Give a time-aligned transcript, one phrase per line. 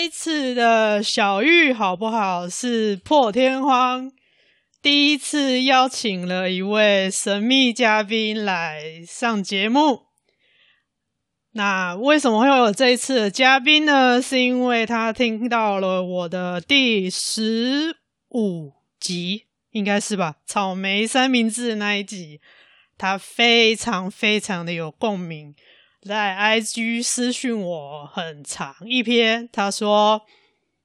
[0.00, 2.48] 这一次的小玉好不好？
[2.48, 4.10] 是破天荒
[4.80, 10.04] 第一次邀请了一位神秘嘉宾来上节目。
[11.52, 14.22] 那为什么会有这一次的嘉宾呢？
[14.22, 17.94] 是因为他听到了我的第十
[18.30, 20.36] 五集，应该是吧？
[20.46, 22.40] 草莓三明治那一集，
[22.96, 25.54] 他非常非常的有共鸣。
[26.02, 30.22] 在 IG 私讯我很长一篇，他说：“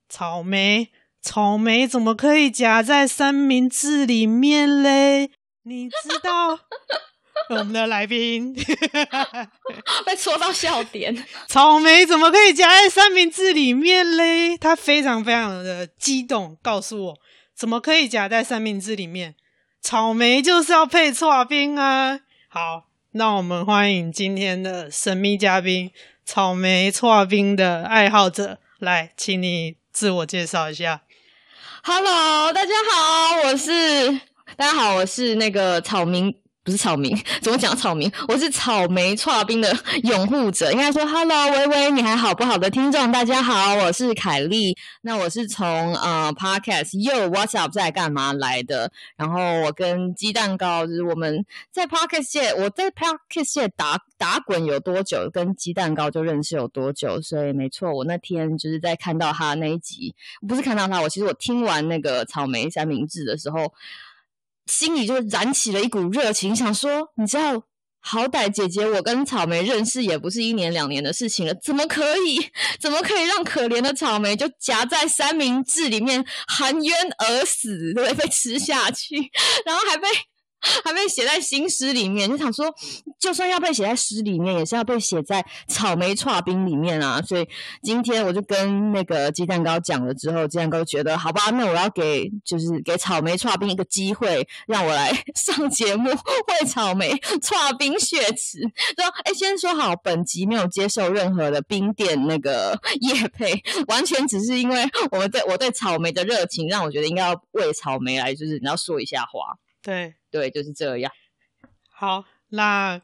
[0.10, 0.90] 草莓，
[1.22, 5.32] 草莓怎么可以夹在三明治里面嘞？
[5.64, 6.60] 你知道？
[7.50, 8.54] ”我们的来宾
[10.06, 11.16] 被戳到笑点，
[11.48, 14.58] 草莓怎么可以夹在三明治里面嘞？
[14.58, 17.20] 他非常非常的激动，告诉我
[17.54, 19.36] 怎么可以夹在三明治里面？
[19.82, 22.20] 草莓就是要配刨冰啊！
[22.50, 22.88] 好。
[23.18, 25.90] 那我们欢迎今天的神秘嘉宾——
[26.26, 31.04] 草莓搓冰的爱好者，来，请你自我介绍一下。
[31.82, 34.20] Hello，大家好，我是
[34.58, 36.36] 大家好，我是那个草民。
[36.66, 38.12] 不是草莓， 怎么讲草莓？
[38.28, 39.72] 我是草莓串冰的
[40.02, 44.76] 拥护者，应该说，Hello，喂喂，你还好不好的听众，大家好，我是凯莉。
[45.04, 48.92] 那我是从呃 Podcast Yo，What's Up 在干嘛来的？
[49.16, 57.22] 然后我跟鸡蛋糕，就是我们在 Podcast 界，我在 Podcast 界打打滚有多久，跟鸡蛋糕就认识有多久。
[57.22, 60.16] 所以没错，我那天就是在看到他那一集，
[60.48, 63.72] 不是看到他，我其实我听完那个草莓三明治的时候。
[64.66, 67.64] 心里就燃起了一股热情，想说，你知道，
[68.00, 72.50] 好歹姐姐我跟草莓认识也不是一年两年的事情了，怎么可以，
[72.80, 78.14] 怎么可以让可怜的草莓就夹在三明治里面含冤而死，对？
[78.14, 79.16] 被吃下去，
[79.66, 80.08] 然后还被。
[80.84, 82.74] 还被写在新诗里面，就想说，
[83.20, 87.22] 就算要被写在诗里面，也是要被写在草莓串冰里面啊！
[87.22, 87.48] 所以
[87.84, 98.60] 今天我就跟那个鸡蛋糕讲了之后，鸡蛋糕觉得好吧，那我要给就是给草莓串冰一个机会，让我来 上节目为草莓串冰雪池。
[98.62, 103.54] 说，哎，先说好，本集没有接受任何的冰店那个 叶配，
[103.88, 109.58] 完全只是因为我们对我对草莓的热情，让我觉得应该要为草莓来，就是你要说一下话。
[109.86, 110.16] 对。
[110.34, 111.12] 对，就是这样。
[111.90, 113.02] 好，那。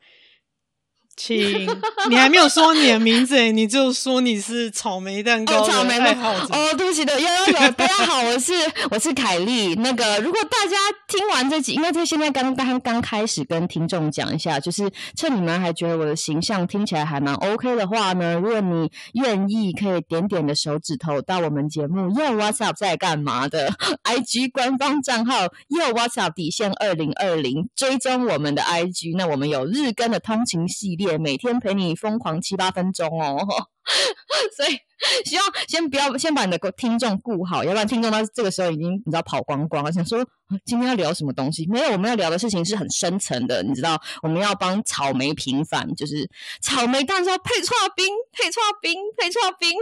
[1.24, 1.70] 请，
[2.10, 6.52] 你还没有说你的名字，你就说你是草莓蛋糕的爱好者。
[6.52, 8.54] 哦，对不起的，有有有，大家好，我是
[8.90, 9.76] 我是凯莉。
[9.76, 10.76] 那个，如果大家
[11.08, 23.72] 听完这集，因为这现在刚刚刚开始跟听众讲一下，就是趁你们还觉得我的形象听起来还蛮 OK 的话呢，如果你愿意，可以点点的手指头到我们节目 Yo What's Up 在干嘛的
[24.06, 29.16] IG 官方账号 Yo What's Up 底线二零二零，追踪我们的 IG。
[29.16, 31.11] 那我们有日更的通勤系列。
[31.18, 33.38] 每天陪你疯狂七八分钟哦，
[34.56, 34.78] 所以
[35.26, 40.26] 希望先不要先把你的听众顾好，要不然听众他这个时候已经你知道跑光光了，想说
[40.66, 41.66] 今天要聊什么东西？
[41.68, 46.30] 没有，我们要聊的事情是很深层的，你知道，我们要帮草莓平反，就是
[46.62, 49.74] 草莓当然要配错冰，配错冰，配错冰。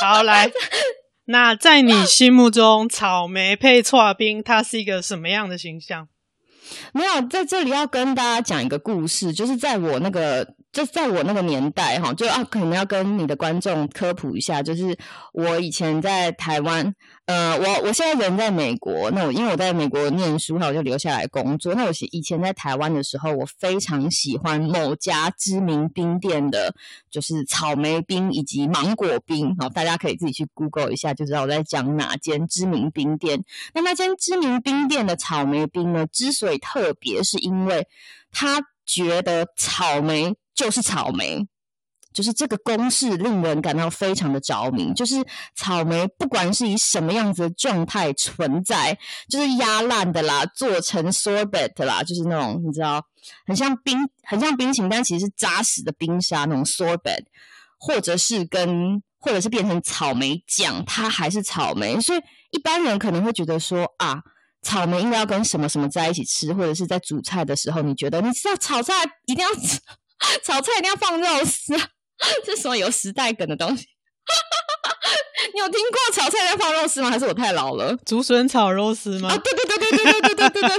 [0.00, 0.50] 好，来，
[1.26, 6.08] 那在你心目中，草莓配错冰，它是一个什么样的形象？
[6.92, 14.96] 没有，在这里要跟大家讲一个故事，就是在我那个，就在我那个年代哈，就啊，可能要跟你的观众科普一下，就是
[15.32, 21.74] 我以前在台湾，呃，我我现在人在美国，那我因为我在美国念书，那我就留下来工作。
[21.74, 26.74] 那我以前在台湾的时候，我非常喜欢某家知名冰店的，
[27.10, 33.42] 就是草莓冰以及芒果冰，好，大家可以自己去 Google 一下，就知道我在讲哪间知名冰店。
[33.72, 37.88] 那那间知名冰店的草莓冰呢，之所以特别，是因为
[38.30, 40.34] 他觉得草莓。
[40.58, 41.46] 就是草莓，
[42.12, 44.92] 就是这个公式令人感到非常的着迷。
[44.92, 45.24] 就是
[45.54, 48.98] 草莓，不管是以什么样子的状态存在，
[49.30, 53.00] 就是压烂的啦，做成 sorbet 啦，就是那种你知道，
[53.46, 57.22] 很像冰，很像冰淇淋，但其实是扎实的冰沙那种 sorbet，
[57.78, 62.00] 或者是跟，或者是变成草莓酱，它还是草莓。
[62.00, 62.20] 所以
[62.50, 64.22] 一般人可能会觉得说啊，
[64.62, 68.92] 草莓应该要跟什么什么在一起吃，或者是在煮菜的时候，你觉得你知道炒菜
[69.26, 69.78] 一定要吃。
[70.44, 71.76] 炒菜一定要放肉丝，
[72.44, 73.86] 这是什么有时代梗的东西？
[75.54, 77.10] 你有听过炒菜要放肉丝吗？
[77.10, 77.96] 还是我太老了？
[78.04, 79.30] 竹笋炒肉丝吗？
[79.30, 80.78] 啊，对对对对对对对对对对，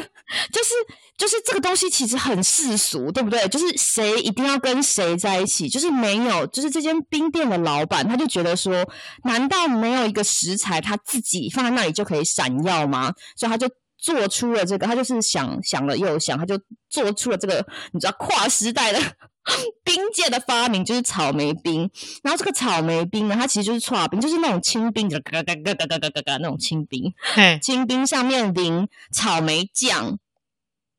[0.51, 0.74] 就是
[1.18, 3.47] 就是这个东西其实很世俗，对不对？
[3.47, 8.88] 就是谁一定要跟谁在一起，就是没有，就是这间冰店的老板他就觉得说，
[9.24, 13.13] 难道没有一个食材他自己放在那里就可以闪耀吗？
[13.36, 13.68] 所以他就。
[14.01, 16.57] 做出了这个，他就是想想了又想，他就
[16.89, 19.00] 做出了这个，你知道跨时代的
[19.83, 21.89] 冰界的发明，就是草莓冰。
[22.24, 27.13] 然后这个草莓冰呢，它其实就是剉冰，就是那种清冰，就嘎嘎嘎嘎嘎嘎嘎嘎那种清冰。
[27.18, 30.18] 嘿，清冰上面淋草莓酱，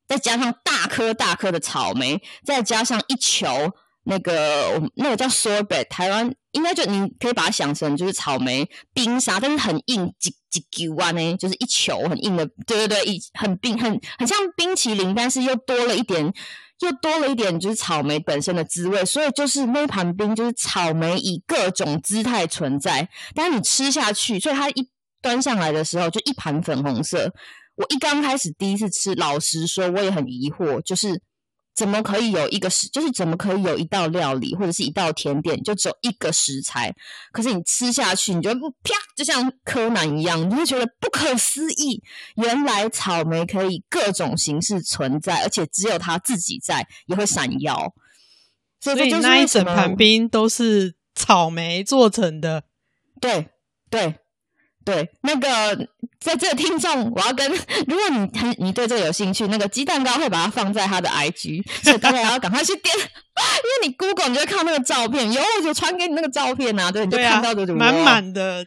[0.09, 3.73] 再加上大颗大颗的草莓，再加上一球
[4.05, 10.13] 那个那个叫 sorbet，台湾应该就你可以把它想成就是草莓冰沙，但是很硬。
[10.51, 16.35] 几球啊呢，就是一球很硬的，对对对，一很冰，很很像冰淇淋，但是又多了一点，
[16.81, 24.89] 就多了一点，就是草莓本身的滋味，所以就是那一盘冰就是草莓以各种姿态存在，但是你吃下去，所以它一
[25.23, 27.33] 端上来的时候就一盘粉红色。
[27.77, 31.21] 我一刚开始第一次吃，老实说我也很疑惑，就是。
[31.75, 36.95] 怎么可以有一个食，就是怎么可以有一道料理或者是一道甜点，就只有一个食材？
[37.33, 42.03] 可是你吃下去，你就不啪，就像柯南一样，你会觉得不可思议。
[42.37, 47.95] 原来草莓可以各种形式存在，而且只有它自己在，也会闪耀。
[48.81, 52.65] 所以，所以那一整盘冰都是草莓做成的。
[53.21, 53.49] 对
[53.89, 54.17] 对。
[54.85, 55.89] 对，那个
[56.19, 57.51] 在这个听众，我要跟，
[57.87, 68.67] 如果你很你对这个有兴趣，那个鸡蛋糕会把它放在他的 IG，所以大家要赶快去点， 因为你 Google 你就会看那个照片，有我就传给你那个照片啊，对，你就看到这种满满的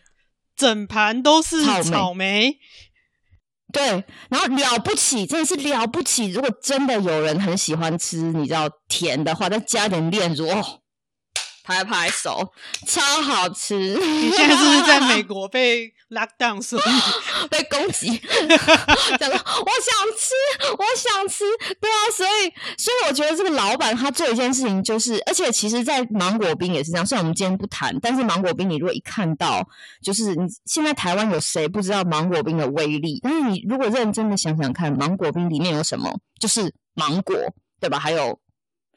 [0.56, 2.58] 整盘都是草莓，草莓，
[3.74, 6.30] 对，然后了不起，真的是了不起。
[6.32, 10.82] 如果真的有人很喜欢吃，你知道甜的话，再加点炼乳哦。
[11.64, 12.52] 拍拍手，
[12.86, 13.76] 超好吃！
[13.76, 16.84] 你现在是不是在美国被 lock down，所以
[17.50, 18.10] 被攻击？
[19.18, 20.34] 讲说我想吃，
[20.78, 21.46] 我想吃，
[21.80, 27.06] 对啊，所以所以我觉得这个老板他做一件事情，就是而且其实，在芒果冰也是这样。
[27.06, 29.66] 虽然我们今天不谈，但是芒果冰，你如果一看到，
[30.04, 33.20] 就是你现在台湾有谁不知道芒果冰的威力？
[33.24, 36.20] 但是你如果认真的想想看，芒果冰里面有什么？
[36.40, 37.36] 就是芒果，
[37.80, 37.98] 对吧？
[37.98, 38.38] 还有。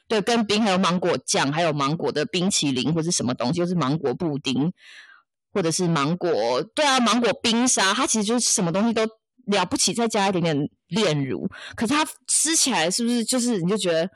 [0.09, 4.73] 对，跟冰还有芒果酱，还有芒果的冰淇淋或者是什么东西，就是芒果布丁，
[5.53, 9.07] 或者是芒果，对啊，芒果冰沙，它其实就是什么东西都
[9.47, 10.57] 了不起，再加一点点
[10.89, 14.07] 炼乳，可是它吃起来是不是就是你就觉得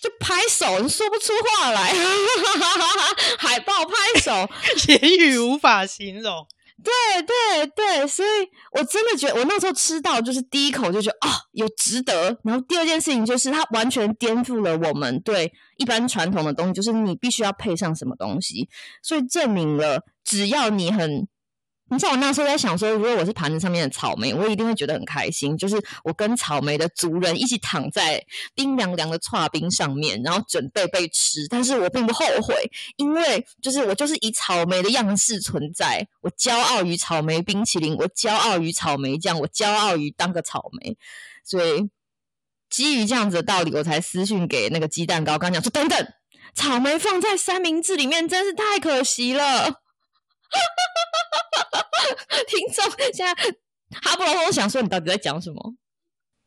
[0.00, 1.92] 就拍手，你说不出话来，
[3.38, 4.48] 海豹拍手，
[4.88, 6.46] 言语无法形容。
[6.82, 6.92] 对
[7.22, 8.28] 对对，所以
[8.72, 12.36] 我真的觉得，我那时候吃到就是第一口就觉得啊、哦，有值得。
[12.42, 18.68] 然后第二件事情就是，它完全颠覆了我们对一般传统的东西，就是你必须要配上什么东西，
[19.02, 21.28] 所以证明了只要你很。
[21.92, 25.58] 你知道我那时候在想说，如果我是盘子上面的草莓，我一定会觉得很开心。
[25.58, 28.24] 就是我跟草莓的族人一起躺在
[28.54, 31.46] 冰凉凉的剉冰上面，然后准备被吃。
[31.50, 32.54] 但是我并不后悔，
[32.96, 36.08] 因为就是我就是以草莓的样式存在。
[36.22, 40.96] 我骄傲于草莓冰淇淋，我骄傲于草莓酱，我骄傲于当个草莓。
[41.44, 41.90] 所以
[42.70, 46.08] 基于这样子的道理，我才私讯给那个鸡蛋糕，刚讲说等等，
[46.54, 49.82] 草莓放在三明治里面真是太可惜了。
[52.48, 53.34] 听众现在
[54.00, 55.74] 哈不罗，我想说你到底在讲什么？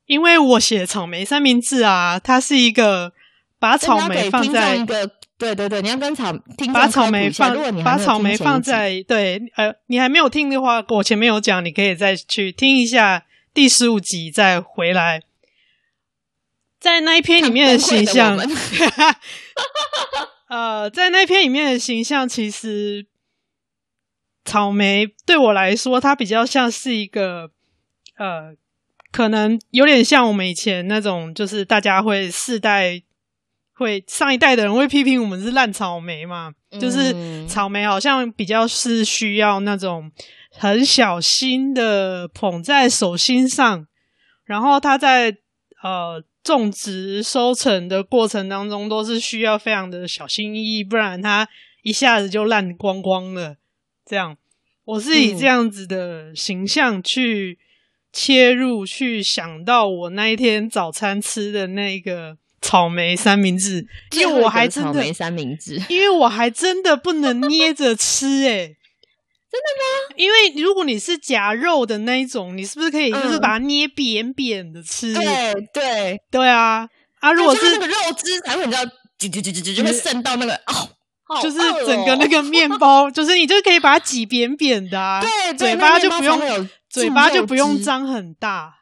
[0.05, 3.13] 因为我写草莓三明治啊，它是一个
[3.59, 15.21] 把草莓放在一个对对对，你要跟草听把草莓放，如果你把草莓放在对呃，你还没有听的话，我前面有讲，你可以再去听一下第十五集，再回来，
[16.79, 18.37] 在那一篇里面的形象，
[20.49, 23.07] 呃，在那一篇里面的形象其实。
[24.45, 27.49] 草莓对我来说，它比较像是一个，
[28.17, 28.55] 呃，
[29.11, 33.01] 可能有点像我们以前那种，就是大家会世代
[33.73, 40.11] 会上一代的人会批评我们是烂草莓嘛，嗯、就是草莓好像比较是需要那种
[40.51, 43.87] 很小心的捧在手心上，
[44.45, 45.35] 然后它在
[45.81, 51.49] 呃种植收成的过程当中都是需要非常的小心翼翼，不然它
[51.81, 53.57] 一下子就烂光光了。
[54.05, 54.37] 这样，
[54.85, 57.57] 我是以这样子的形象去
[58.13, 68.75] 切入，嗯、去想到我那一天早餐吃的那个草莓三明治，因为我还真的草莓三明治，因为我还真的不能捏着吃、欸，诶
[69.51, 70.15] 真的吗？
[70.17, 75.13] 因为如果你是夹肉的那一种，你是不是可以就是把它捏扁扁的吃？
[75.13, 76.19] 对对。
[76.29, 76.87] 对啊，
[77.21, 78.83] 啊，如果是那个肉汁才会你知道，
[79.17, 80.89] 就就就就就就会渗到那个哦。
[81.41, 88.73] 就是整个那个面包， 就是你就可以把它挤扁扁的啊，对，嘴巴就不用，嘴巴就不用张很大，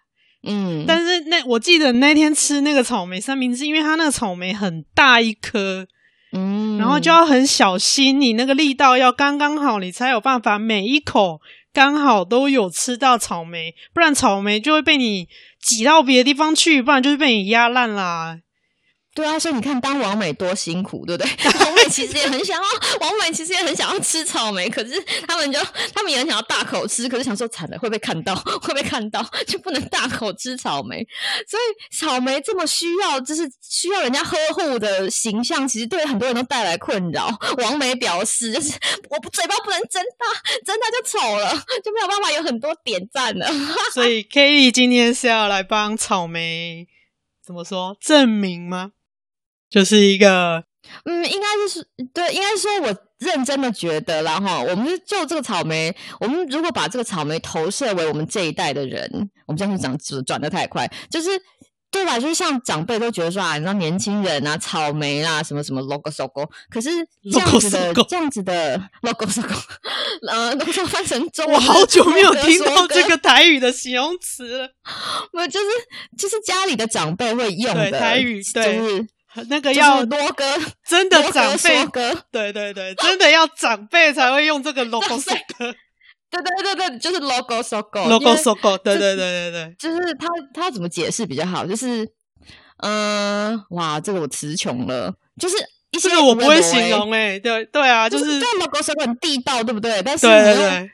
[0.45, 0.83] 嗯。
[0.85, 5.88] 但是那我记得那天吃那个草莓三明治，因为它那个草莓很大一颗，
[6.33, 11.39] 嗯，然后就要很小心，你那个力道要刚刚好，你才有办法每一口
[11.71, 15.27] 刚好都有吃到草莓，不然草莓就会被你
[15.62, 18.39] 挤到别的地方去，不然就是被你压烂啦。
[19.15, 21.32] 对啊，所以你看，当王美多辛苦，对不对？
[21.63, 22.63] 王美其实也很想要，
[23.00, 25.60] 王美其实也很想要吃草莓，可是他们就
[25.93, 31.05] 他们也很想要大口吃，可是想说惨了会被看到， 会被看到，就不能大口吃草莓。
[31.48, 37.29] 所以草莓这么需要，就是需要人家呵护的形象，其实对很多人都带来困扰。
[37.60, 38.74] 王美表示，就是
[39.10, 40.25] 我不嘴巴不能睁大，
[40.65, 41.51] 睁大就丑了，
[41.84, 43.48] 就没有办法有很多点赞了。
[43.93, 46.88] 所以 Kelly 今天是要来帮草莓
[47.46, 48.93] 怎么说证明吗？
[49.74, 50.63] 就是一个，
[51.06, 59.10] 嗯，应该是对，应该是说，我认真的觉得啦哈，我们就这个草莓，我们如果把这个草莓投射为我们这一代的人，
[59.48, 61.30] 我们这样子转转得太快，就是
[61.89, 62.20] 对吧？
[62.20, 66.92] 就是像长辈都觉得说啊，你知道年轻人啊，草莓啦，什么什么 logo logo，可是
[67.32, 69.56] 这样子的这样子的 logo logo，
[70.30, 74.70] 呃，都翻成中文，我好久没有听到这个台语的形容词了，
[75.34, 75.65] 我就是
[76.15, 78.75] 就是家里的长辈会用的台语，对。
[78.75, 79.08] 就是
[79.50, 80.46] 那个要罗哥，
[80.88, 81.86] 真的长辈，
[82.32, 85.08] 对对对，真的要长辈才会用这个 logo
[86.30, 91.66] 对对对对，就是 logo logo logo logo，对对对对对，就是他他怎么解释比较好？
[91.66, 92.08] 就是，
[92.78, 95.56] 嗯，哇，这个我词穷了，就是
[96.02, 100.02] 这个我不会形容诶，对对啊，就是这 logo logo 很地道，对不对？
[100.04, 100.92] 但是对对对。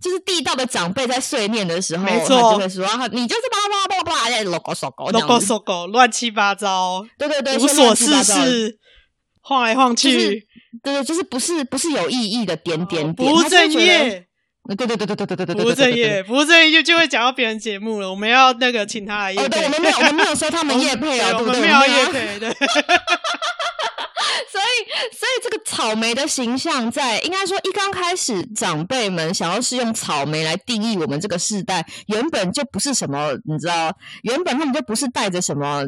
[0.00, 8.78] 就是地道的长辈在碎念的时候，没错，就会说：“你就是巴拉巴拉巴拉，在 logo logo logo logo 乱七八糟，对对对，无所事事，
[9.40, 10.46] 晃来晃去，
[10.82, 14.26] 对对，就是不是不是有意义的点点点，不务正业，
[14.68, 18.10] 对对对对对对对对对，不务正业，不务正业就就会讲到别人节目了。
[18.10, 22.50] 我们要那个请他来业配，我们没有我们没有说他们 业配啊，我们没有业配对。
[24.50, 33.90] 所以，所以这个草莓的形象在，在应该说一刚开始，长辈们想要是用草莓来定义我们这个世代，原本就不是什么，你知道，
[34.22, 35.82] 原本他们就不是带着什么，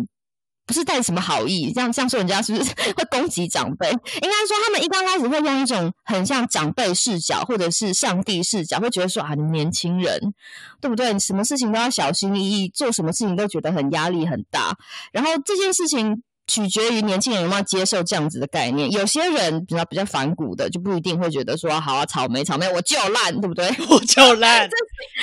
[0.66, 3.90] 不是带什么好意，这样这样说人家是不是 会攻击长辈？
[3.90, 10.34] 应该说他们一刚开始会用一种很像长辈视角，或者是上帝视角，会觉得说啊，你年轻人，
[10.80, 11.12] 对不对？
[11.12, 14.76] 你什么事情都要小心翼翼，做什么事情都觉得很压力很大，
[15.12, 16.22] 然后这件事情。
[16.46, 18.90] 取决于年轻人有没有接受这样子的概念。
[18.90, 23.66] 有些人比较比较反骨的，就不一定会觉得说好啊，草莓草莓我就烂，对不对？
[23.88, 24.68] 我就烂，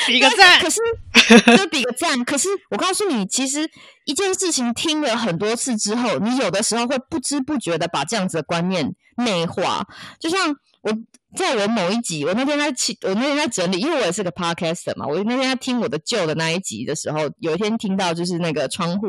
[0.07, 0.59] 比个赞。
[0.59, 0.79] 可是
[1.57, 2.23] 就比个赞。
[2.25, 3.69] 可是我告诉你，其实
[4.05, 9.85] 一件事情听了很多次之后，你有的时候会不知不觉的把这样子的观念内化。
[10.19, 10.91] 就像我。
[11.35, 15.07] 在我某一集，我那天在听，我那天在整理，因为我也是个 podcaster 嘛。
[15.07, 19.07] 我那天在听我的旧的那一集的时候，有一天听到就是那个窗户，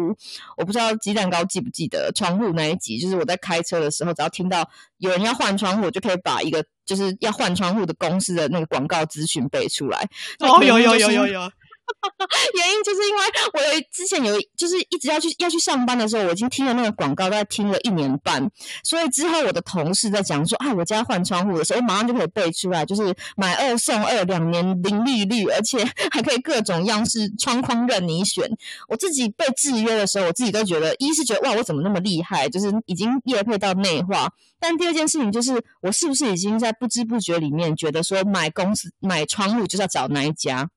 [0.56, 10.08] 我不知道鸡蛋糕记不记得窗户那一集，就是我在开车的时候，只要听到有人要换窗户，我就可以把一个就是要换窗户的公司的那个广告资讯背出来。
[10.38, 11.52] 哦，有有有有有。
[12.54, 13.22] 原因就是因为
[13.54, 18.50] 我有之前有就是一直要去要去上班的时候，我已经听了那个广告，大概听了一年半，
[18.84, 28.44] 所以之后我的同事在讲说啊，我家换窗户的时候，我马上就可以背出来，就是买二送二，两年零利率，而且还可以各种样式窗框任你选。
[28.88, 34.26] 我自己被制约的时候，我自己都觉得，一是觉得哇，我怎么那么厉害，就是已经业配到内化；
[34.60, 40.68] 但第二件事情就是，我是不是已经在不知不觉里面觉得说，买公司买窗户就是要找哪一家？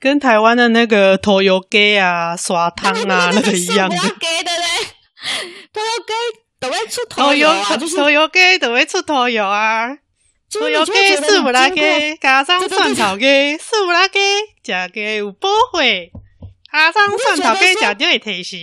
[0.00, 3.94] 跟台湾的那个头油鸡啊、刷汤啊 那个一样的。
[3.96, 4.66] 鸡的嘞，
[5.72, 6.12] 头油鸡
[6.58, 9.90] 都会出头油啊，就是拖油鸡都会出头油啊。
[10.52, 14.18] 头油鸡、是不拉鸡加上蒜头鸡，是不拉鸡
[14.64, 16.10] 加鸡有保惠，
[16.72, 18.58] 加上蒜头鸡加点会提神。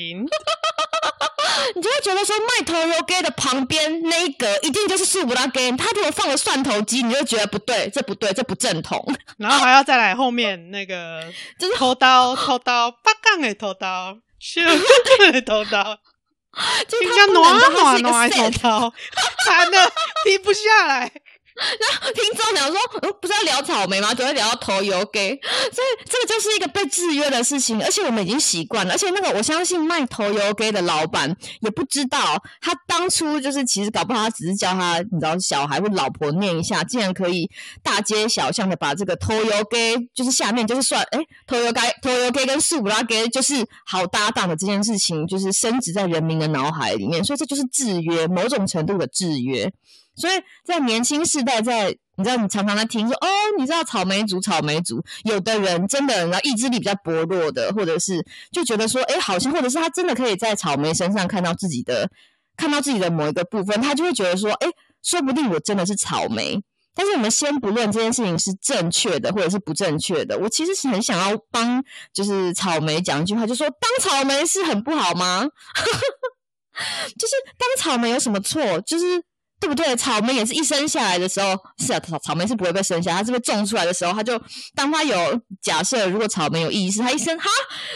[1.76, 9.06] 你就会觉得说，卖头油给的旁边那一格一定就是素不拉鸡，他如果放了蒜头鸡，你就觉得不对，这不对，这不正统。
[9.38, 11.22] 然后还要再来后面那个，
[11.60, 14.62] 就是偷刀偷刀，八杠的偷刀，秀
[15.32, 15.98] 的偷刀，
[16.88, 18.94] 就他暖暖暖偷刀，
[19.46, 19.92] 惨了，
[20.24, 21.12] 停不下来。
[22.04, 24.14] 那听众想说，嗯，不是要聊草莓吗？
[24.14, 25.30] 怎么聊到头油给？
[25.74, 28.94] 所以这个就是一个被制约的事情，而且我们已经习惯了。
[28.94, 37.50] 而且那个，我相信卖头油给的老板也不知道，他当初就是其实搞不好他只是叫他，你知道，小孩或老婆念一下，竟然可以
[37.82, 47.24] 大街小巷的把这个头油给，就是下面就是算，哎，头油给头油给跟素不拉给就是好搭档的这件事情，就是升值在人民的脑海里面。
[47.24, 49.72] 所以这就是制约，某种程度的制约。
[50.18, 50.34] 所以
[50.64, 53.28] 在年轻世代在，你知道，你常常在听说哦，
[53.60, 62.10] 你知道草莓族，草莓族，有的人真的，然后意志力比较薄弱的，或者是就觉得说，哎，好像，或者是他真的可以在草莓身上看到自己的，
[62.58, 64.68] 看到自己的某一个部分，他就会觉得说，哎，
[65.04, 66.60] 说不定我真的是草莓。
[66.96, 75.46] 但是我们先不论这件事情是正确的或者是不正确的，我其实是很想要帮，就是草莓讲一句话，就说当草莓是很不好吗？
[77.20, 78.82] 就是当草莓有什么错？
[78.82, 79.24] 就是。
[79.60, 79.96] 对不对？
[79.96, 84.40] 草莓也是一生下来的时候，是啊，草草莓是不会被生下，它是被种出来的时候，它就
[84.76, 87.46] 当它有假设，如果草莓有意识，它一生哈，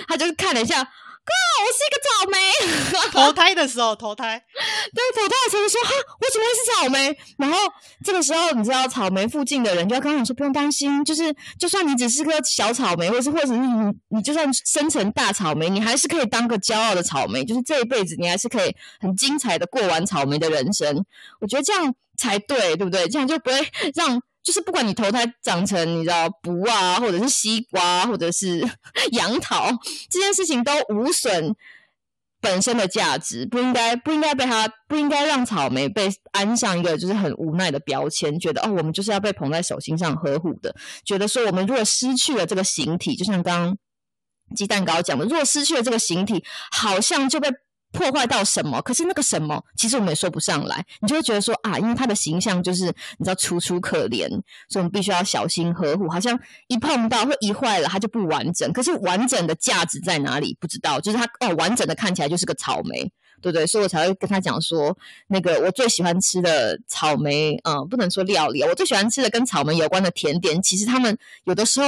[0.07, 0.87] 它就是看了一下。
[1.23, 2.37] 哥，我是一个草莓。
[3.11, 4.37] 投胎的时候，投胎，
[4.93, 7.17] 对，投胎的时候说哈，我怎么会是草莓？
[7.37, 7.57] 然后
[8.03, 13.67] 这个时候，你知道草莓附近的人就要跟他说，不用担心，就是就算你只是个小草莓，或是或者是你
[14.09, 21.05] 你就算生成大草莓，你还是可以当个骄傲的草莓，就是这一辈子你还是可以很精彩的过完草莓的人生。
[21.39, 23.07] 我觉得这样才对，对不对？
[23.07, 24.21] 这样就不会让。
[24.43, 28.67] 就是不管你投胎长成你知道卜啊，或者是西瓜，或者是
[29.13, 29.71] 杨桃，
[30.09, 31.55] 这件事情都无损
[32.39, 43.77] 本身的价值，不应该不应该被他不应该让草莓被安上一个就是很无奈的标签，觉得哦，我们就是要被捧在手心上呵护的，觉得说我们如果失去了这个形体，就像刚刚
[44.55, 47.49] 鸡蛋糕讲的，如果失去了这个形体，好像就被。
[47.91, 48.81] 破坏到什么？
[48.81, 50.85] 可是那个什么，其实我们也说不上来。
[51.01, 52.85] 你就会觉得说啊，因为他的形象就是
[53.17, 54.27] 你知道楚楚可怜，
[54.69, 56.09] 所以我们必须要小心呵护。
[56.09, 58.71] 好像一碰到或一坏了，它就不完整。
[58.71, 60.57] 可是完整的价值在哪里？
[60.59, 60.99] 不知道。
[60.99, 63.01] 就是它哦，完整的看起来就是个草莓，
[63.41, 63.67] 对不对？
[63.67, 71.87] 所以我才会跟他讲说，那个我最喜欢吃的草莓，嗯，不能说料理，我最喜欢吃的跟草莓有关的甜点，其实他们有的时候。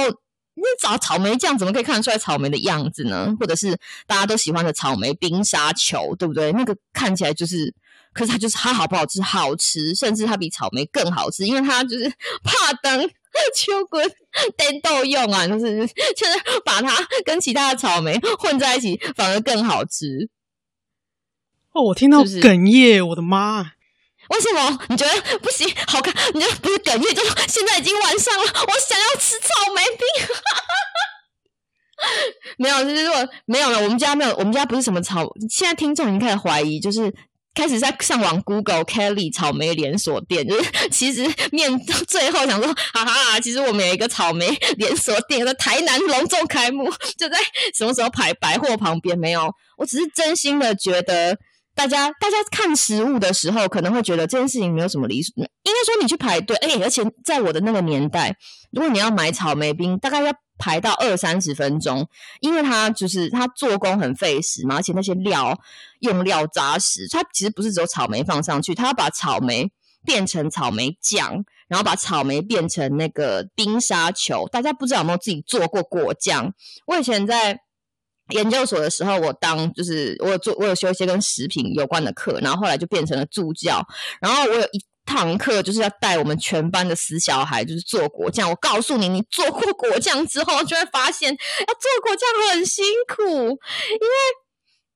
[0.56, 3.34] 你找草莓酱怎么可以看得出来草莓的样子呢？
[3.40, 6.52] 或者是大家都喜欢的草莓冰沙球，对不对？
[6.52, 7.74] 那个看起来就是，
[8.12, 9.20] 可是它就是它好不好吃？
[9.20, 12.08] 好吃，甚至它比草莓更好吃，因为它就是
[12.44, 13.10] 怕灯
[13.54, 14.08] 秋滚
[14.56, 20.30] 灯豆用啊，就是就是把它跟其他的草莓混在一起，反而更好吃。
[21.72, 23.72] 哦，我听到哽咽，我的妈！
[24.30, 25.68] 为什么你觉得不行？
[25.86, 26.14] 好看？
[26.32, 27.14] 你觉得不是哽咽？
[27.14, 30.26] 就现在已经晚上了，我想要吃草莓冰。
[32.58, 33.80] 没有，就是说没有了。
[33.80, 35.26] 我们家没有，我们家不是什么草。
[35.50, 37.12] 现在听众已经开始怀疑，就是
[37.54, 47.38] 开始在上网 Google Kelly 草莓连锁店，就是其实面最后想说，哈哈，其实我们有一个草莓连锁店在台南隆重开幕，就在
[47.74, 49.18] 什么时候排百货旁边？
[49.18, 51.38] 没有，我只是真心的觉得。
[51.74, 55.16] 大家，大家看食物的时候，可能会觉得这件事情没有什么理。
[55.16, 58.36] 应该说，你去排队，哎，而且在我的那个年代，
[58.70, 62.08] 如果你要买草莓冰，大概要排到二三十分钟，
[62.40, 65.58] 因为它就是它做工很费时嘛，而且那些料
[66.00, 69.72] 用料扎实，它其实不是只有草莓放上去，它要把草莓
[70.04, 74.46] 变成草莓酱，然后把草莓变成那个冰沙球。
[74.52, 76.54] 大家不知道有没有自己做过果酱？
[76.86, 77.60] 我以前在。
[78.30, 83.86] 研究所的时候，我当就是我有做，我有修一些跟食品有关的课，然后后来就变成了助教。
[84.20, 88.48] 然后我有一堂课就是要带我们全班的死小孩，就是做果酱。
[88.48, 94.43] 我告诉你，你做过果酱之后，就会发现，要做果酱很辛苦，因为。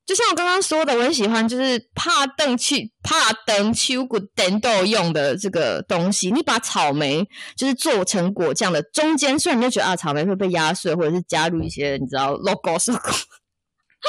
[0.09, 6.31] 就像我刚刚说的，我很喜欢，就是怕灯去怕灯秋谷灯豆用的这个东西。
[6.31, 12.99] 你把草莓就是做成果酱的中间，虽然你就觉得啊，草莓会被压碎，或者是加入一些你知道 logo 什么，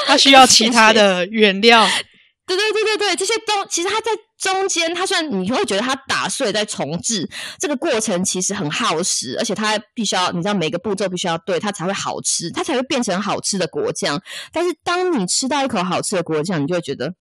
[0.06, 1.86] 它需要其他的原料。
[2.56, 14.20] 对对对对对，这些都其实它在中间，它虽然你会觉得它打碎再重置这个过程其实很耗时，而且它必须要你知道每个步骤必须要对，它才会好吃，它才会变成好吃的果酱。
[14.52, 17.12] 但是当你吃到一口好吃的果酱，你就会觉得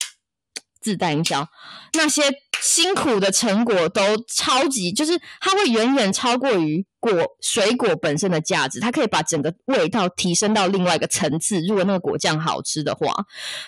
[0.82, 1.48] 自带营销，
[1.94, 2.24] 那些
[2.62, 4.02] 辛苦的成果都
[4.34, 7.12] 超级，就是它会远远超过于果
[7.42, 11.60] 水果本身的价值，它可以把整个味道提升到另外一个层次。
[11.68, 13.14] 如果那个果酱好吃的话，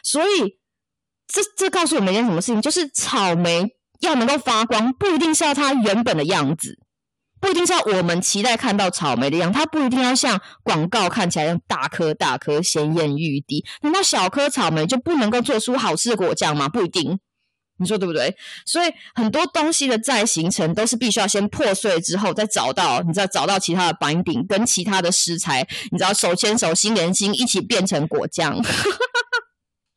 [0.03, 0.60] 所以。
[1.31, 2.61] 这这告诉我们一件什么事情？
[2.61, 6.77] 就是草莓要能够发光，不一定是要它原本的样子，
[7.39, 13.63] 不一定是要我们期待看到草莓的样子，它不一定要像广告看起来一样大颗大颗、鲜艳欲滴。
[13.81, 16.67] 难道小颗草莓就不能够做出好吃的果酱吗？
[16.67, 17.19] 不一定，
[17.79, 18.35] 你说对不对？
[18.65, 28.57] 所以很多东西的再形成都是必须要先破碎之后，再找到，你知道找到其他的板顶跟其他的食材，你知道手牵手心连心一起变成果酱。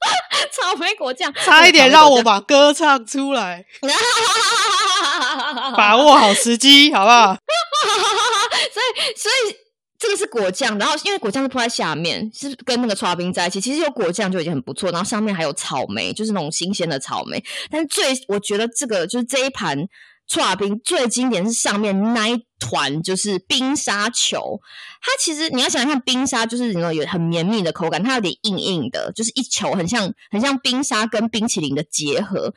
[0.52, 3.64] 草莓果酱，差一点让我把歌唱出来，
[5.76, 7.36] 把握好时机，好不好？
[8.72, 9.56] 所以，所以
[9.98, 17.42] 这个是果酱，然后因为果酱是铺在下面，是跟那个剉冰在一起，其实有果酱就已经很不错，然后上面还有草莓，就是那种新鲜的草莓。
[17.70, 19.86] 但是最我觉得这个就是这一盘。
[20.26, 24.58] 剉冰最经典是上面那一团，就是冰沙球。
[25.06, 32.54] 它其实你要想想看，冰沙就是那种有很绵密的口感，它有点硬硬的，就是一球很像很像冰沙跟冰淇淋的结合。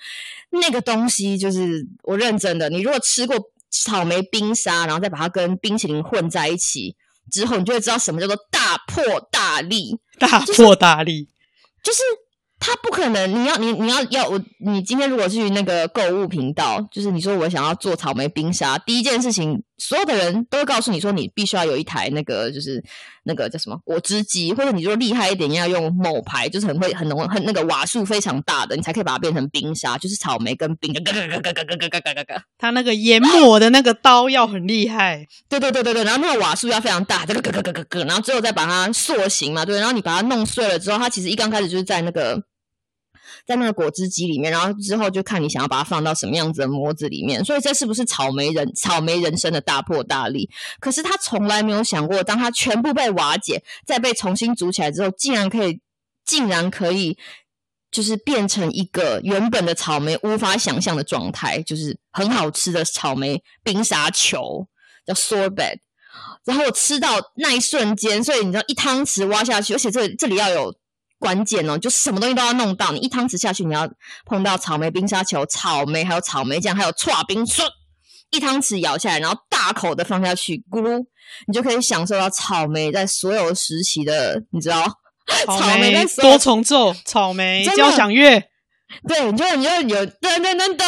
[0.51, 3.36] 那个东西就是我认真的，你如果吃过
[3.69, 6.95] 草莓冰沙，然后再把它跟冰淇淋混在一起
[7.29, 9.99] 之后，你就会知道什么叫做大破大立。
[10.17, 11.27] 大破大立，
[11.83, 11.97] 就是。
[11.97, 12.03] 就是
[12.60, 22.83] 他不可能，你要你你要要我，你今天如果去那个购物频道，就是你说我想要做草莓冰沙，第一件事情，所有的人都会告诉你说，你必须要有一台那个就是
[23.23, 30.93] 那个叫什么果汁机，或者你说厉害一点，要用某牌，就是很会很浓很那个瓦数非常大的，你才可以把它变成冰沙，就是草莓跟冰。
[30.93, 42.41] 嘎嘎嘎嘎嘎嘎嘎嘎嘎嘎，它那个研磨的那个刀要很厉害，对对对对对，然后那个瓦数要非常大，这个嘎嘎嘎嘎嘎，然后最后再把它塑形嘛，对，然后你把它弄碎了之后，它其实一刚开始就是在那个。
[43.47, 47.43] 在那个果汁机里面，然后之后就看你想要把它放到什么样子的模子里面。
[47.45, 50.49] 所以这是不是草莓人草莓人生的大破大立？
[50.81, 55.79] 可是他从来没有想过，当他全部被瓦解，再被重新组起来之后，竟然可以，
[56.25, 57.17] 竟然可以，
[57.89, 64.67] 就是变成一个原本的草莓无法想象的状态，就是很好吃的草莓冰沙球，
[65.05, 65.77] 叫 sorbet。
[66.43, 70.75] 然后吃到那一瞬间，所以你知道一汤匙挖下去，而且这这里要有。
[71.19, 72.91] 关键哦，就什么东西都要弄到。
[72.91, 73.89] 你一汤匙下去，你要
[74.25, 77.67] 碰到草莓冰沙球、草莓，还有草莓酱，还有搓冰，霜，
[78.32, 81.06] 一汤匙舀下来，然后大口的放下去，咕噜，
[81.47, 84.86] 你就可以享受到草莓在所有时期的，你知道，
[85.45, 88.43] 草莓多重奏，草莓交响乐。
[89.06, 90.86] 对，你就你就有噔噔噔噔，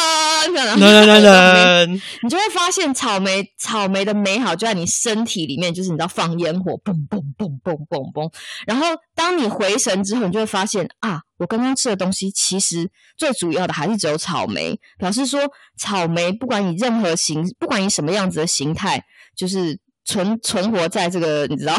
[0.53, 8.33] 噔噔噔噔， 你就会发现草莓草莓的美好就在你身体里面，就是你知道放烟火，嘣嘣嘣嘣嘣嘣。
[8.65, 15.41] 然后当你回神之后，你就会发现啊，我刚刚吃的东西其实最主要的还是只有草莓，表示说
[15.77, 19.03] 草莓不管以任何形，不管以什么样子的形态，
[19.35, 21.75] 就是存存活在这个 你知道，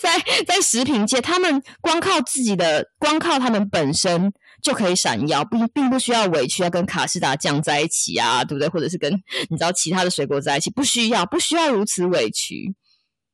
[0.00, 4.32] 在在食品界，他们光靠自己的，光靠他们本身。
[4.62, 8.68] 就可以闪耀，并并不需要委屈要跟卡士达酱在一起啊，对不对？
[8.68, 9.12] 或者是跟
[9.48, 12.74] 你知道其他的水果在一起，不需要，不需要如此委屈。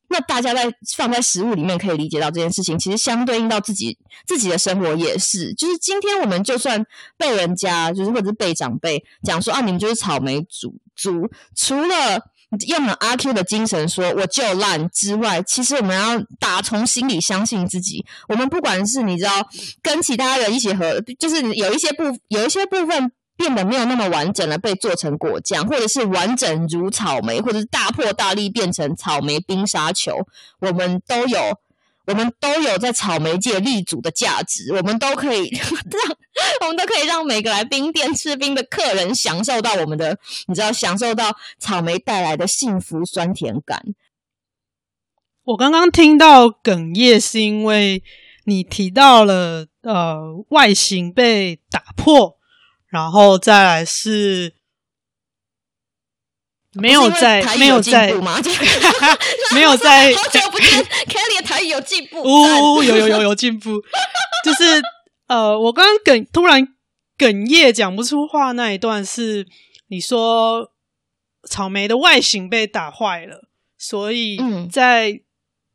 [0.09, 5.55] 那大家在放在食物里面可以理解到这件事情，其实相对应到自己自己的生活也是。
[5.55, 6.85] 就是今天我们就算
[7.17, 12.32] 被人家，就是或者是被长辈讲说啊，你们就是草莓族族，除了。
[12.69, 18.05] 用了阿 Q 的精神说“我就烂”之外，其实我们要打从心里相信自己。
[18.29, 19.49] 我们不管是你知道
[19.83, 30.27] 跟其他人一起合，就是有一些部有一些部分变得没有那么完整了，被做成果酱，或者是完整如草莓，或者是大破大立变成草莓冰沙球，
[30.61, 31.39] 我们都有。
[32.13, 36.17] 我们都有在草莓界立足的价值，我们都可以 让，
[36.61, 43.83] 我们都可以让每个来冰店吃冰的客人享受到我们的，你知道，享受到草莓带来的幸福酸甜感。
[45.45, 48.03] 我刚刚听到哽咽，是因为
[48.45, 52.37] 你提到了呃外形被打破，
[52.89, 54.62] 然后再来是。
[56.81, 58.13] 没有在，没有在，
[59.55, 60.11] 没有在。
[60.15, 62.23] 好久不见，Kelly 的台语有进步。
[62.23, 63.71] 呜，有有有有进步。
[64.43, 64.81] 就是
[65.27, 66.67] 呃，我刚刚哽突然
[67.19, 69.47] 哽咽讲不出话那一段是
[69.89, 70.71] 你说
[71.47, 73.43] 草莓的外形被打坏了，
[73.77, 75.21] 所以在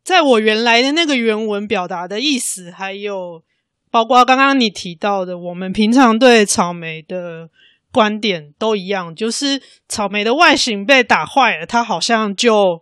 [0.03, 3.43] 在我原来的那个原文表达的意思，还有
[3.91, 7.49] 包括刚刚你提到的，我们平常对草莓的。
[7.97, 12.79] 观点都一样，就是草莓的外形被打坏了，它好像就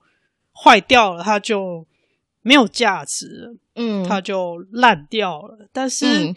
[0.54, 1.88] 坏掉了，它就
[2.42, 5.70] 没有价值了，嗯，它就烂掉了。
[5.72, 6.36] 但是，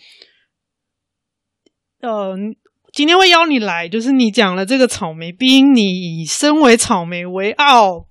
[2.03, 2.37] 嗯、呃，
[2.93, 8.07] 今天会邀你来，就是你讲了这个草莓冰，你以身为草莓为傲，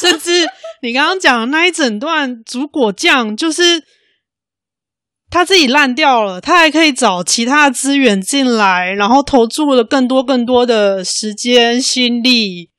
[0.00, 0.48] 甚至
[0.82, 3.84] 你刚刚讲的那一整段煮果酱，就是。
[5.30, 12.70] 他自己烂掉了，他还可以找其他的资源进来，然后投注了更多更多的时间心力，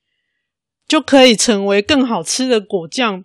[0.88, 3.24] 就可以成为更好吃的果酱。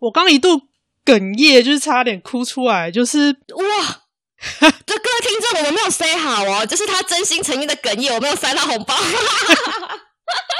[0.00, 0.60] 我刚一度
[1.04, 4.00] 哽咽，就是差点哭出来，就是哇，
[4.86, 8.94] 这各位听众，我们没有 say 好哦，就是他真心诚意的哽咽，我没有塞他红包。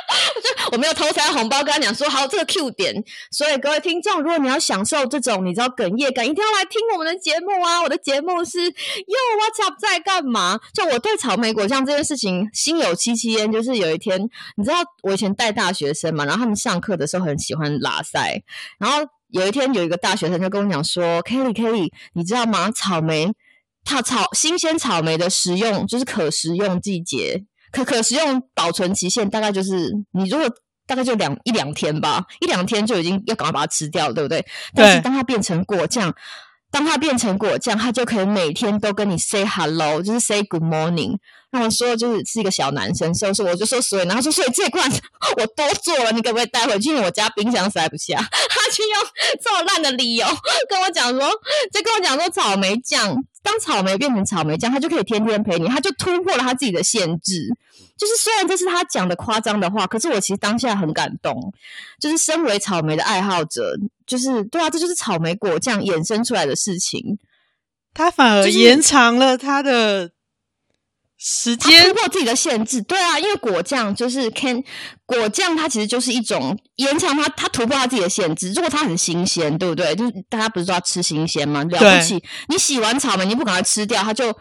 [0.73, 3.05] 我没有偷塞红包，跟他讲说好这个 Q 点。
[3.31, 7.83] 所以各位听众，如果你要享受这种你知道哽咽感，一定要来听我们的节目啊！
[7.83, 10.59] 我的节目是哟，What's up 在干嘛？
[10.73, 13.51] 就我对草莓果酱这件事情心有戚戚焉。
[13.53, 14.21] 就是有一天，
[14.57, 18.43] 你知道我以前带大学生嘛，然后他们上课的时候很喜欢拉塞。
[18.79, 22.71] 然后有一天有一个大学生就跟我讲说：“Kelly Kelly，你知道吗？
[22.71, 23.33] 草莓
[23.85, 30.49] 它草新鲜草莓的食用就是可食用季节。”可可食用保存期限大概就是，你如果
[30.87, 34.45] 大概就两一两天吧，一两天就已经要赶快把它吃掉，对不对？
[34.75, 36.15] 但是当它变成果酱，
[36.71, 41.17] 当它变成果酱，它就可以每天都跟你 say hello，就是 say good morning。
[41.51, 44.91] 那我说就是是一个小男生，所以说我就说所以，然后说所以这罐
[45.37, 46.91] 我多做了，你可不可以带回去？
[46.91, 48.17] 因为我家冰箱塞不下。
[48.21, 49.03] 他就用
[49.43, 50.27] 这么烂的理由
[50.69, 51.21] 跟我讲说，
[51.73, 53.15] 就跟我讲说草莓酱。
[53.49, 57.49] 当草莓变成草莓酱，他就可以天天陪你，他就突破了他自己的限制。
[57.97, 61.55] 就是虽然这是他讲的夸张的话，可是我其实当下很感动。
[61.99, 63.75] 就是身为草莓的爱好者，
[64.07, 67.19] 就是对啊，这就是草莓果酱衍生出来的事情。
[67.95, 70.11] 他反而延长了他的。
[71.21, 74.63] 时间突破自己的限制，对啊，因为果酱就是 can
[75.05, 78.53] 果酱，它其实就是一种延长它，它突破它自己的限制。
[78.53, 79.95] 如果它很新鲜，对不对？
[79.97, 81.65] 就是大家不是说要吃新鲜吗？
[81.65, 84.33] 了不起，你洗完草莓，你不赶快吃掉，它就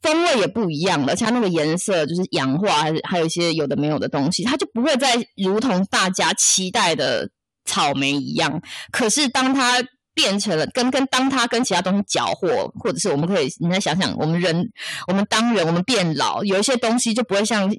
[0.00, 7.28] 风味也不一样了，而且它那个颜色就是氧化，还是还有一些有的没有的东西，它就不会再如同大家期待的
[7.66, 8.62] 草莓一样。
[8.90, 9.82] 可是当它
[10.16, 14.72] 变成了跟跟当他跟其他东西搅和，或者是我们可以你再想想，我们人，
[15.06, 17.78] 我们当人，我们变老，有一些东西就不会像你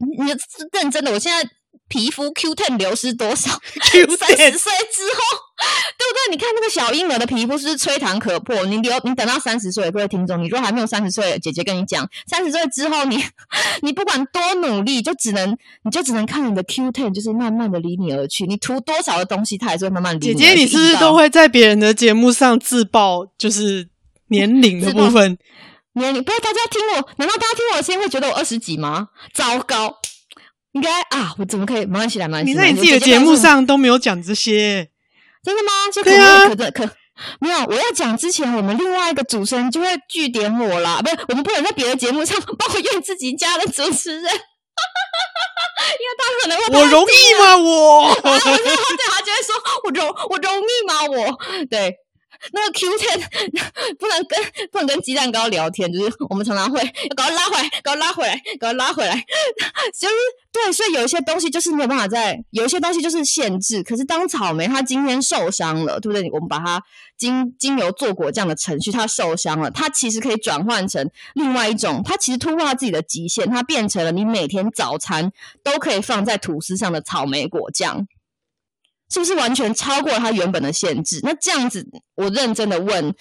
[0.71, 1.56] 认真的，我现在。
[1.87, 3.51] 皮肤 Q10 流失多少？？
[3.91, 5.21] Q 三十岁之后，
[5.97, 6.31] 对不对？
[6.31, 8.65] 你看那个小婴儿的皮肤是不是吹弹可破？
[8.65, 13.23] 你留你等到三十岁，各位听众，你如果还没有三十岁，姐姐跟你讲，三十岁之后你，你
[13.83, 18.45] 你不管多努力，就只能你就只能看你的 Q10，就是慢慢的离你而去。
[18.45, 20.39] 你涂多少的东西，它还是会慢慢离你而去。
[20.39, 23.89] 姐姐，你是不是都会在别人的节目上自爆，就是
[24.27, 25.37] 年龄的部分？
[25.93, 27.09] 年龄不是大家听我？
[27.17, 29.07] 难道大家听我的声音会觉得我二十几吗？
[29.33, 29.97] 糟糕！
[30.77, 31.85] 应该啊，我怎么可以？
[31.87, 32.51] 没关系来，没关系。
[32.51, 34.89] 你在你自己的节目上都没有讲这些，
[35.43, 35.71] 真的吗？
[35.91, 36.93] 就可能可可
[37.39, 37.57] 没有。
[37.65, 47.57] 我要讲之前，我们另外一个主持人就会据点我啦，不是，我们不能在别的节目上抱怨自己家的主持人， 因为他可能会我容易吗？
[47.57, 51.05] 我，对，他就会说我容我容易吗？
[51.09, 51.95] 我对。
[52.51, 53.23] 那个 Q10
[53.97, 54.39] 不能跟
[54.71, 59.15] 不能跟鸡蛋糕聊天，就是我们常常会要搞拉回来，搞拉回来，搞拉回来，
[59.97, 60.13] 就是
[60.51, 63.83] 对，所以有一些东西就是没有办法在，有一些东西就是限制。
[63.83, 66.29] 可是当草莓它今天受伤了，对不对？
[66.31, 66.81] 我们把它
[67.17, 75.31] 经经由做果酱的程序，它受伤了，它其实可以转换成另外一种，它其实突破它自己的极限，它变成了你每天早餐
[75.63, 78.07] 都可以放在吐司上的草莓果酱。
[79.09, 81.19] 是不是完全超过它原本的限制？
[81.23, 83.13] 那这样子，我认真的问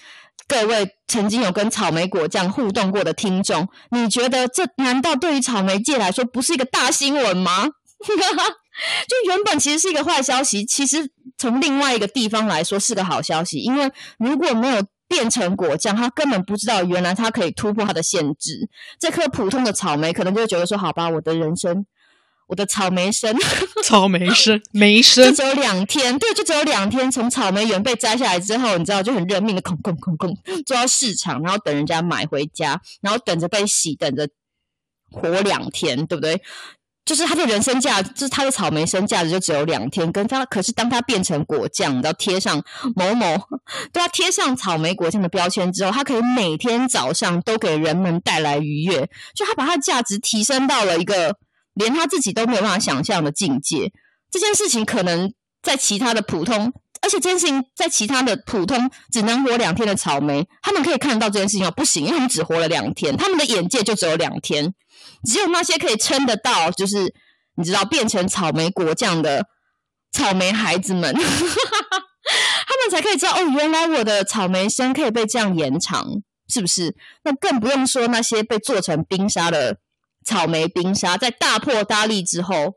[0.47, 7.67] 各位曾经有跟草莓果酱互动过的听众，你觉得这难道对于草莓界来说不是一个大新闻吗？
[9.07, 18.69] 就原本其实是一个坏消息，其实从另外一个地方来说是个好消息，因为如果没有变成果酱，它根本不知道原来它可以突破它的限制。
[18.99, 21.85] 这颗普通的草莓可能就会觉得说：“好吧，我的人生。”
[22.47, 23.35] 我的草莓生，
[23.83, 27.11] 草莓生， 没生就只有两天，对，就只有两天。
[27.11, 34.29] 从草莓园被摘下来之后，你知道，就很认命的，空空空空，坐到市场，然后等人家买回家，然后等着被洗，等着
[35.11, 36.41] 活两天，对不对？
[37.03, 40.09] 就是他的人生价，就是他的草莓生价值就只有两天。
[40.11, 42.63] 跟他，可是当他变成果酱，然后贴上
[42.95, 43.35] 某某，
[43.91, 51.35] 对他贴上草莓果酱的标签之后，他可以每天早上都给人们带来愉悦，就他把他的价值提升到了一个。
[51.77, 53.91] 连他自己都没有办法想象的境界，
[54.31, 61.71] 这件事情可能在其他的普通，而且这件事情在其他的普通只能活两天的草莓，他们可以看到这件事情哦？
[61.71, 64.73] 不行，因为他们只活了两天，他们的眼界就只有两天。
[65.23, 67.13] 只有那些可以撑得到，就是
[67.55, 69.45] 你知道变成草莓果酱的
[70.11, 76.07] 草莓孩子们， 他们才可以知道哦，原来我的草莓生可以被这样延长，
[76.47, 76.95] 是不是？
[77.23, 79.77] 那更不用说那些被做成冰沙的。
[80.27, 82.73] 草莓冰沙在大破大立之后，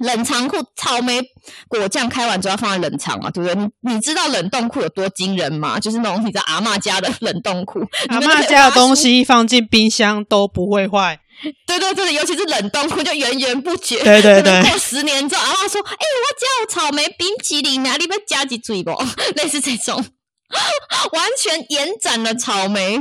[0.00, 1.20] 冷藏库草莓
[1.68, 3.54] 果酱开完之后要放在冷藏啊，对不对？
[3.54, 5.78] 你你知道冷冻库有多惊人吗？
[5.78, 11.20] 就是那种你在阿嬷家的冷冻库，阿嬷家的东西放进冰箱都不会坏。
[11.66, 14.02] 对对对，尤其是冷冻库就源源不绝。
[14.02, 18.90] 对对对，过十年之后，阿嬷说：“哎、欸，我家有草莓冰淇淋，哪里边加几嘴不？”
[19.36, 19.96] 类似这种，
[21.12, 22.98] 完全延展了草莓。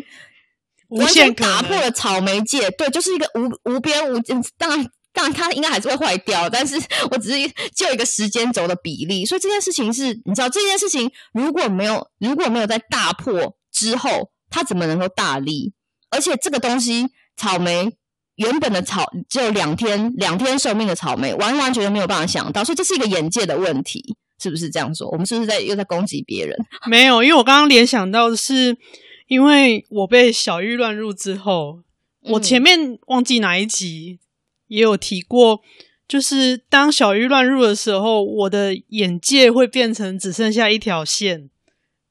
[0.91, 4.43] 无限打破了草莓界，对，就是一个无无边无尽。
[4.57, 6.75] 当然，当然，它应该还是会坏掉，但是
[7.11, 9.25] 我只是就一个时间轴的比例。
[9.25, 15.71] 所以这件事情是，你知道，这件事情如果没有如果没有在大破之后，它怎么能够大利？
[16.09, 17.95] 而且这个东西，草莓
[18.35, 25.09] 原本的草只有两天两天寿命的草莓，完完全全没有办法想到，所以这是一个眼界的问题，是不是这样说？
[25.09, 26.57] 我们是不是在又在攻击别人？
[26.85, 28.77] 没有，因为我刚刚联想到的是。
[29.31, 31.83] 因为我被小玉乱入之后，
[32.23, 34.19] 我前面忘记哪一集
[34.67, 35.61] 也有提过，
[36.05, 41.49] 就是当小玉乱入的时候，我的眼界会变成只剩下一条线，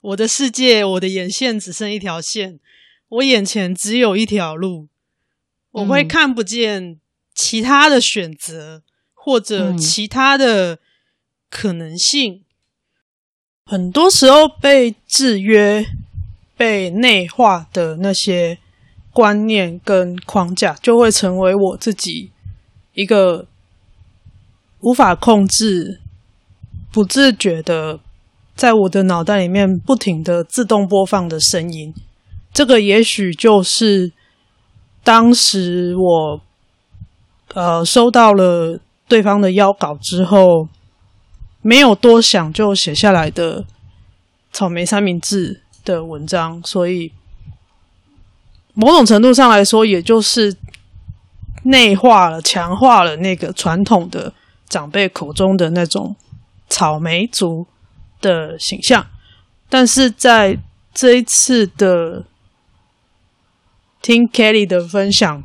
[0.00, 2.58] 我的世界，我的眼线只剩一条线，
[3.10, 4.88] 我眼前只有一条路，
[5.72, 6.98] 我会看不见
[7.34, 10.78] 其他的选择或者其他的
[11.50, 12.46] 可能性，
[13.66, 15.84] 很多时候被制约。
[16.60, 18.58] 被内化的那些
[19.14, 22.30] 观念跟框架，就会成为我自己
[22.92, 23.46] 一个
[24.80, 26.00] 无法控制、
[26.92, 27.98] 不自觉的，
[28.54, 31.94] 在我的脑袋里面不停的自动播放的声音。
[32.52, 34.12] 这个也许就是
[35.02, 36.42] 当时我
[37.54, 40.68] 呃收到了对方的邀稿之后，
[41.62, 43.64] 没有多想就写下来的
[44.52, 47.12] 草莓三明治的文章，所以
[48.74, 50.56] 某种程度上来说，也就是
[51.64, 54.32] 内化了、强化了那个传统的
[54.68, 56.16] 长辈口中的那种
[56.68, 57.66] 草莓族
[58.20, 59.06] 的形象。
[59.68, 60.58] 但是在
[60.92, 62.24] 这一次的
[64.02, 65.42] 听 Kelly 的分享，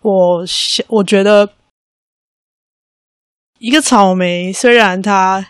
[0.00, 1.54] 我想，我觉得
[3.58, 5.48] 一个草莓虽然它。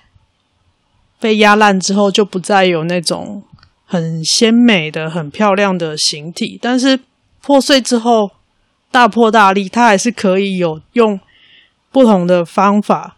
[1.18, 3.42] 被压烂之后，就不再有那种
[3.84, 6.58] 很鲜美的、很漂亮的形体。
[6.60, 7.00] 但是
[7.42, 8.30] 破碎之后，
[8.90, 11.18] 大破大立，它还是可以有用
[11.90, 13.16] 不同的方法，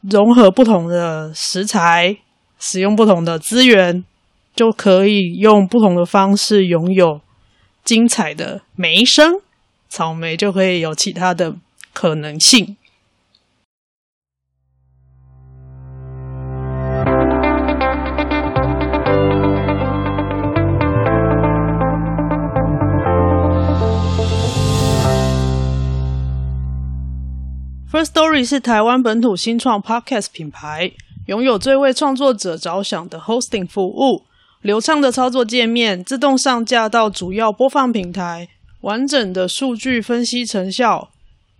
[0.00, 2.16] 融合不同的食材，
[2.58, 4.04] 使用不同的资源，
[4.54, 7.20] 就可以用不同的方式拥有
[7.84, 9.40] 精彩的每一生。
[9.88, 11.54] 草莓就可以有其他的
[11.92, 12.76] 可能性。
[27.92, 30.92] First Story 是台湾本土新创 Podcast 品牌，
[31.26, 34.22] 拥有最为创作者着想的 Hosting 服务，
[34.62, 38.48] 流畅的操作界面，自动上架到主要播放平台，
[38.80, 41.10] 完整的数据分析成效，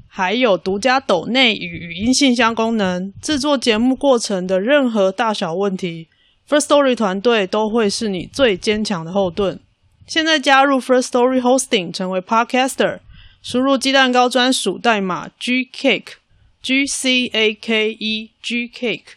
[0.08, 3.12] 还有独家抖内与语音信箱功能。
[3.20, 6.08] 制作节目过程的任何大小问题
[6.48, 9.60] ，First Story 团队都会是你最坚强的后盾。
[10.06, 13.00] 现在加入 Firstory Hosting，成为 Podcaster，
[13.42, 16.21] 输入鸡蛋糕专属代码 GCake。
[16.62, 19.14] G C A K E G Cake，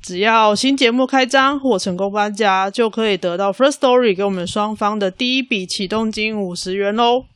[0.00, 7.26] 只要新节目开张或成功搬家，就可以得到 First Story 给我们双方的第一笔启动金五十元喽。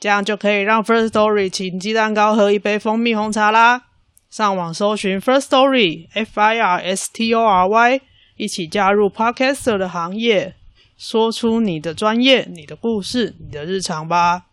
[0.00, 3.84] 这样就可以让 First Story 请鸡蛋糕喝一杯蜂蜜红茶啦。
[4.28, 8.00] 上网搜寻 Firstory F I R S T O R Y，
[8.36, 10.56] 一起加入 Podcaster 的行业，
[10.98, 14.45] 说出你的专业、你的故事、你的日常吧。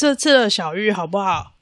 [0.00, 1.58] 这次的小玉好不好？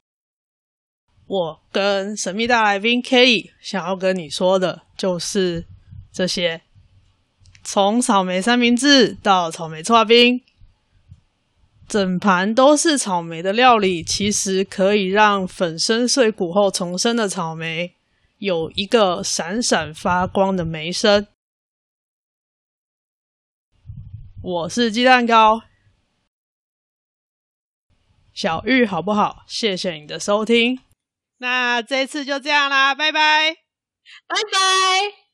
[1.27, 5.65] 我跟神秘大来宾 Kelly 想要跟你说的就是
[6.13, 6.61] 这些：
[7.65, 10.41] 从草莓三明治到草莓剉冰，
[11.85, 17.93] 整盘都是草莓的料理，其实可以让粉身碎骨后重生的草莓
[18.37, 21.27] 有一个闪闪发光的莓身。
[24.41, 25.63] 我是鸡蛋糕。
[28.39, 29.43] 小玉好不好？
[29.47, 30.79] 谢谢你的收听，
[31.39, 33.51] 那这次就这样啦，拜拜，
[34.29, 35.28] 拜拜。